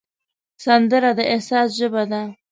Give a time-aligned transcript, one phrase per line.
[0.63, 2.21] سندره د احساس ژبه ده